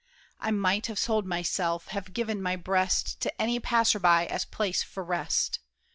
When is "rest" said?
5.03-5.59